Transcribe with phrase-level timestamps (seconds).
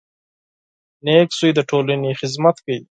[1.05, 2.77] •نېک زوی د ټولنې خدمت کوي.